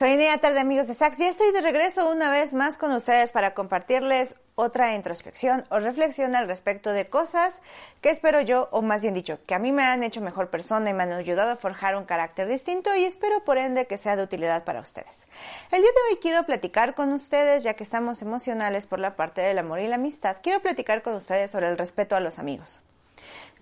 [0.00, 1.18] Nia Tarde, amigos de Sax.
[1.18, 6.34] Ya estoy de regreso una vez más con ustedes para compartirles otra introspección o reflexión
[6.36, 7.62] al respecto de cosas
[8.00, 10.90] que espero yo, o más bien dicho, que a mí me han hecho mejor persona
[10.90, 14.16] y me han ayudado a forjar un carácter distinto y espero por ende que sea
[14.16, 15.26] de utilidad para ustedes.
[15.70, 19.40] El día de hoy quiero platicar con ustedes, ya que estamos emocionales por la parte
[19.40, 22.82] del amor y la amistad, quiero platicar con ustedes sobre el respeto a los amigos.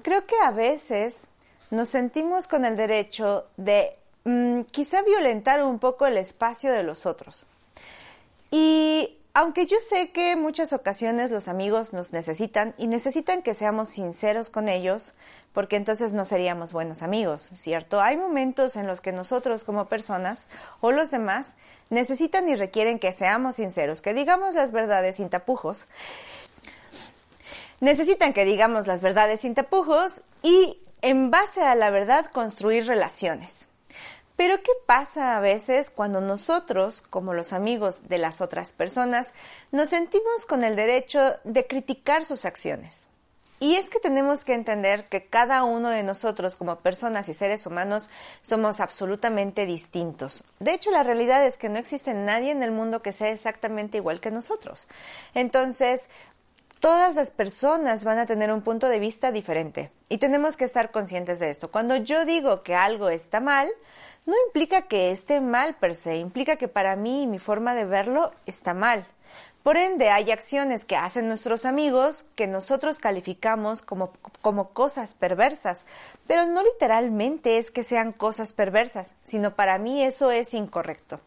[0.02, 1.28] Creo que a veces
[1.70, 7.06] nos sentimos con el derecho de mm, quizá violentar un poco el espacio de los
[7.06, 7.46] otros.
[8.50, 13.88] Y aunque yo sé que muchas ocasiones los amigos nos necesitan y necesitan que seamos
[13.88, 15.14] sinceros con ellos,
[15.54, 18.00] porque entonces no seríamos buenos amigos, ¿cierto?
[18.02, 20.48] Hay momentos en los que nosotros como personas
[20.80, 21.56] o los demás
[21.88, 25.86] necesitan y requieren que seamos sinceros, que digamos las verdades sin tapujos.
[27.80, 33.66] Necesitan que digamos las verdades sin tapujos y en base a la verdad construir relaciones.
[34.42, 39.34] Pero ¿qué pasa a veces cuando nosotros, como los amigos de las otras personas,
[39.70, 43.06] nos sentimos con el derecho de criticar sus acciones?
[43.60, 47.64] Y es que tenemos que entender que cada uno de nosotros como personas y seres
[47.66, 50.42] humanos somos absolutamente distintos.
[50.58, 53.98] De hecho, la realidad es que no existe nadie en el mundo que sea exactamente
[53.98, 54.88] igual que nosotros.
[55.34, 56.10] Entonces,
[56.82, 60.90] todas las personas van a tener un punto de vista diferente y tenemos que estar
[60.90, 61.70] conscientes de esto.
[61.70, 63.70] Cuando yo digo que algo está mal,
[64.26, 68.32] no implica que esté mal per se, implica que para mí mi forma de verlo
[68.46, 69.06] está mal.
[69.62, 75.86] Por ende, hay acciones que hacen nuestros amigos que nosotros calificamos como, como, cosas perversas,
[76.26, 81.20] pero no literalmente es que sean cosas perversas, sino para mí eso es incorrecto.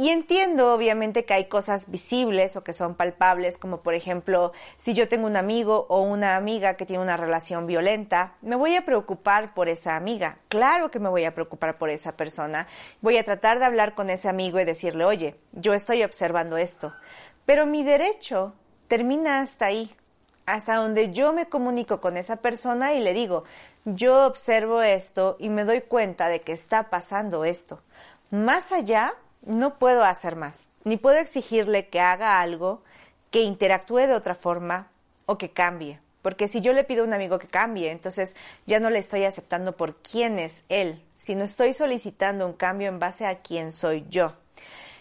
[0.00, 4.94] Y entiendo, obviamente, que hay cosas visibles o que son palpables, como por ejemplo, si
[4.94, 8.86] yo tengo un amigo o una amiga que tiene una relación violenta, me voy a
[8.86, 10.38] preocupar por esa amiga.
[10.46, 12.68] Claro que me voy a preocupar por esa persona.
[13.00, 16.94] Voy a tratar de hablar con ese amigo y decirle, oye, yo estoy observando esto.
[17.44, 18.54] Pero mi derecho
[18.86, 19.92] termina hasta ahí,
[20.46, 23.42] hasta donde yo me comunico con esa persona y le digo,
[23.84, 27.82] yo observo esto y me doy cuenta de que está pasando esto.
[28.30, 29.14] Más allá,
[29.48, 32.82] no puedo hacer más, ni puedo exigirle que haga algo,
[33.30, 34.90] que interactúe de otra forma
[35.26, 36.00] o que cambie.
[36.22, 38.36] Porque si yo le pido a un amigo que cambie, entonces
[38.66, 42.98] ya no le estoy aceptando por quién es él, sino estoy solicitando un cambio en
[42.98, 44.34] base a quién soy yo.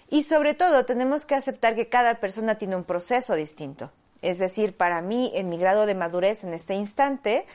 [0.09, 3.91] Y sobre todo tenemos que aceptar que cada persona tiene un proceso distinto.
[4.22, 7.46] Es decir, para mí, en mi grado de madurez en este instante,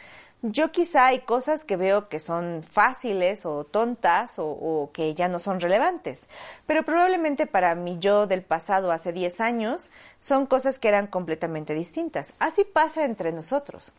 [0.43, 5.39] yo quizá hay cosas que veo que son fáciles o tontas o, que ya no
[5.39, 6.29] son relevantes,
[6.67, 11.75] pero probablemente para mí yo del pasado hace 10 años son cosas que eran completamente
[11.75, 12.35] distintas.
[12.41, 13.93] Así pasa entre nosotros.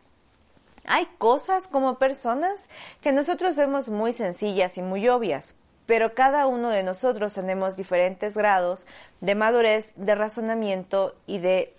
[0.86, 2.68] Hay cosas como personas
[3.00, 5.56] que nosotros vemos muy sencillas y muy obvias,
[5.86, 8.88] pero cada uno de nosotros tenemos diferentes grados
[9.22, 11.74] de madurez, de razonamiento y de,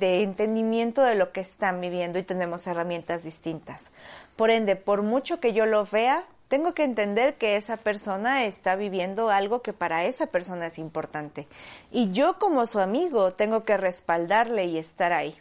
[0.00, 3.92] entendimiento de lo que están viviendo y tenemos herramientas distintas.
[4.36, 8.76] Por ende, por mucho que yo lo vea, tengo que entender que esa persona está
[8.76, 11.48] viviendo algo que para esa persona es importante.
[11.90, 15.34] Y yo como su amigo tengo que respaldarle y estar ahí.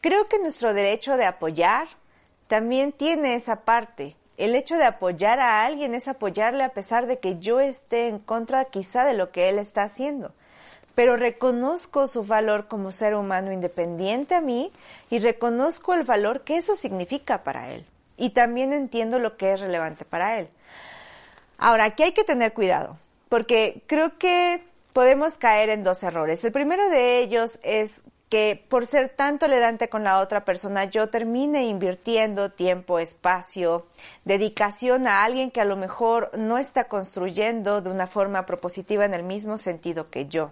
[0.00, 1.88] Creo que nuestro derecho de apoyar
[2.46, 7.18] también tiene esa parte el hecho de apoyar a alguien es apoyarle a pesar de
[7.18, 10.32] que yo esté en contra quizá de lo que él está haciendo.
[10.94, 14.72] Pero reconozco su valor como ser humano independiente a mí
[15.10, 17.86] y reconozco el valor que eso significa para él.
[18.16, 20.48] Y también entiendo lo que es relevante para él.
[21.56, 22.98] Ahora, aquí hay que tener cuidado,
[23.28, 26.44] porque creo que podemos caer en dos errores.
[26.44, 31.10] El primero de ellos es que por ser tan tolerante con la otra persona yo
[31.10, 33.84] termine invirtiendo tiempo, espacio,
[34.24, 39.12] dedicación a alguien que a lo mejor no está construyendo de una forma propositiva en
[39.12, 40.50] el mismo sentido que yo.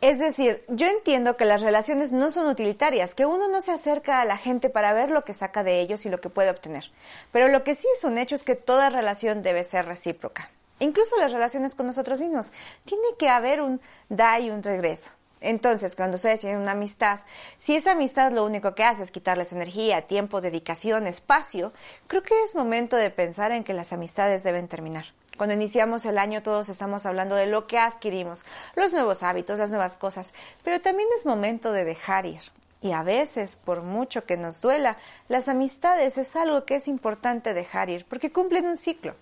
[0.00, 4.22] Es decir, yo entiendo que las relaciones no son utilitarias, que uno no se acerca
[4.22, 6.90] a la gente para ver lo que saca de ellos y lo que puede obtener.
[7.30, 10.50] Pero lo que sí es un hecho es que toda relación debe ser recíproca.
[10.78, 12.52] Incluso las relaciones con nosotros mismos.
[12.86, 15.10] Tiene que haber un da y un regreso.
[15.40, 17.20] Entonces, cuando ustedes tienen una amistad,
[17.58, 21.72] si esa amistad lo único que hace es quitarles energía, tiempo, dedicación, espacio,
[22.06, 25.06] creo que es momento de pensar en que las amistades deben terminar.
[25.36, 28.44] Cuando iniciamos el año todos estamos hablando de lo que adquirimos,
[28.74, 32.40] los nuevos hábitos, las nuevas cosas, pero también es momento de dejar ir.
[32.80, 34.96] Y a veces, por mucho que nos duela,
[35.28, 39.14] las amistades es algo que es importante dejar ir porque cumplen un ciclo.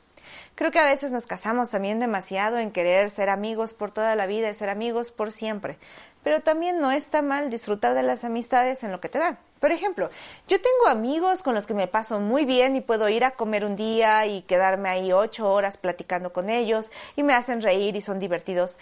[0.57, 4.25] Creo que a veces nos casamos también demasiado en querer ser amigos por toda la
[4.25, 5.77] vida y ser amigos por siempre.
[6.25, 9.39] Pero también no está mal disfrutar de las amistades en lo que te dan.
[9.61, 10.09] Por ejemplo,
[10.49, 13.67] yo tengo amigos con los que me paso muy bien y puedo ir a comer
[13.67, 18.01] un día y quedarme ahí ocho horas platicando con ellos y me hacen reír y
[18.01, 18.79] son divertidos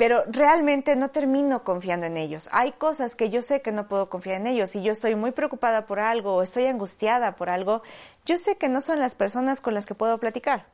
[0.00, 2.48] pero realmente no termino confiando en ellos.
[2.52, 4.70] Hay cosas que yo sé que no puedo confiar en ellos.
[4.70, 7.82] Si yo estoy muy preocupada por algo o estoy angustiada por algo,
[8.24, 10.64] yo sé que no son las personas con las que puedo platicar.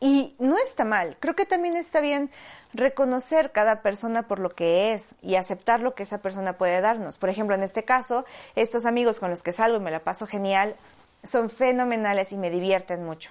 [0.00, 1.18] Y no está mal.
[1.20, 2.30] Creo que también está bien
[2.72, 7.18] reconocer cada persona por lo que es y aceptar lo que esa persona puede darnos.
[7.18, 8.24] Por ejemplo, en este caso,
[8.54, 10.74] estos amigos con los que salgo y me la paso genial
[11.22, 13.30] son fenomenales y me divierten mucho.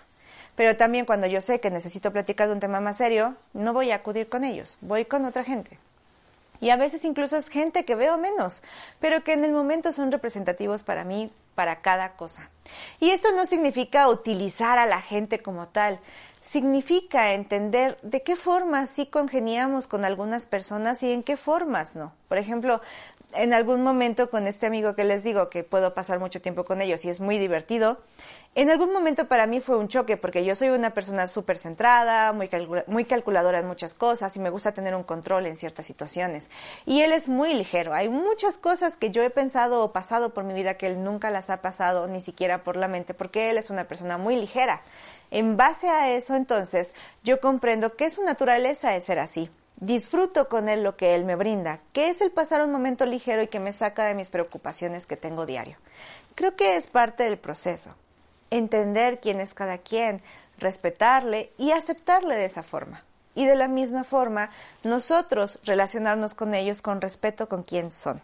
[0.56, 3.92] Pero también cuando yo sé que necesito platicar de un tema más serio, no voy
[3.92, 5.80] a acudir con ellos, voy con otra gente.
[6.62, 8.62] Y a veces incluso es gente que veo menos,
[9.00, 12.50] pero que en el momento son representativos para mí, para cada cosa.
[13.00, 16.00] Y esto no significa utilizar a la gente como tal,
[16.40, 22.14] significa entender de qué formas sí congeniamos con algunas personas y en qué formas no.
[22.28, 22.80] Por ejemplo,
[23.34, 26.82] en algún momento con este amigo que les digo que puedo pasar mucho tiempo con
[26.82, 28.00] ellos y es muy divertido,
[28.54, 32.34] en algún momento para mí fue un choque porque yo soy una persona súper centrada,
[32.34, 32.50] muy,
[32.86, 36.50] muy calculadora en muchas cosas y me gusta tener un control en ciertas situaciones.
[36.86, 37.94] Y él es muy ligero.
[37.94, 41.30] Hay muchas cosas que yo he pensado o pasado por mi vida que él nunca
[41.30, 44.82] las ha pasado ni siquiera por la mente porque él es una persona muy ligera.
[45.32, 46.94] En base a eso, entonces,
[47.24, 49.50] yo comprendo que su naturaleza es ser así.
[49.78, 53.42] Disfruto con él lo que él me brinda, que es el pasar un momento ligero
[53.44, 55.78] y que me saca de mis preocupaciones que tengo diario.
[56.36, 57.96] Creo que es parte del proceso
[58.52, 60.22] entender quién es cada quien,
[60.60, 63.04] respetarle y aceptarle de esa forma.
[63.34, 64.52] Y de la misma forma,
[64.84, 68.22] nosotros relacionarnos con ellos con respeto con quién son.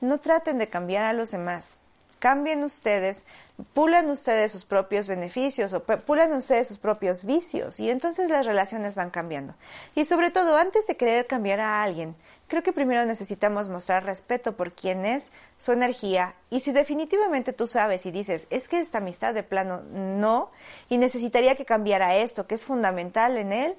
[0.00, 1.78] No traten de cambiar a los demás,
[2.20, 3.24] cambien ustedes,
[3.72, 8.94] pulan ustedes sus propios beneficios o pulan ustedes sus propios vicios y entonces las relaciones
[8.94, 9.54] van cambiando.
[9.94, 12.14] Y sobre todo, antes de querer cambiar a alguien,
[12.46, 17.66] creo que primero necesitamos mostrar respeto por quién es, su energía y si definitivamente tú
[17.66, 20.50] sabes y dices, es que esta amistad de plano no
[20.88, 23.76] y necesitaría que cambiara esto, que es fundamental en él,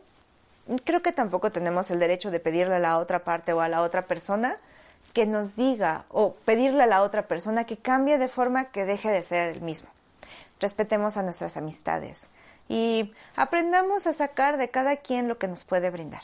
[0.84, 3.82] creo que tampoco tenemos el derecho de pedirle a la otra parte o a la
[3.84, 4.58] otra persona
[5.14, 9.10] que nos diga o pedirle a la otra persona que cambie de forma que deje
[9.10, 9.90] de ser el mismo.
[10.60, 12.28] Respetemos a nuestras amistades
[12.70, 16.22] y aprendamos a sacar de cada quien lo que nos puede brindar.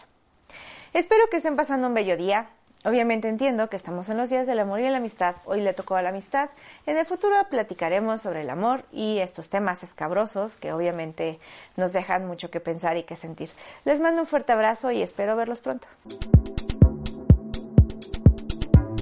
[0.94, 2.50] Espero que estén pasando un bello día.
[2.86, 5.36] Obviamente entiendo que estamos en los días del amor y la amistad.
[5.45, 6.50] Hoy le tocó a la amistad.
[6.86, 11.40] En el futuro platicaremos sobre el amor y estos temas escabrosos que obviamente
[11.75, 13.50] nos dejan mucho que pensar y que sentir.
[13.83, 15.88] Les mando un fuerte abrazo y espero verlos pronto.